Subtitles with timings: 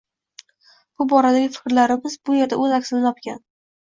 [1.01, 3.41] Bu boradagi fikrlarimiz bu erda o'z aksini topgan